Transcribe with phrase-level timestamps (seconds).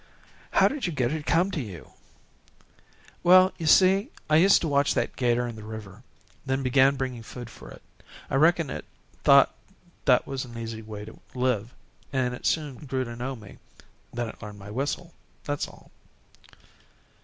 [0.53, 1.91] "How did you get it to come for you?"
[3.21, 6.01] "Well, you see, I used to watch that 'gator in the river;
[6.43, 7.83] then began bringing food for it.
[8.27, 8.83] I reckon it
[9.23, 9.53] thought
[10.05, 11.75] that an easy way to live,
[12.11, 13.59] and it soon grew to know me.
[14.11, 15.13] Then it learned my whistle.
[15.43, 15.91] That's all."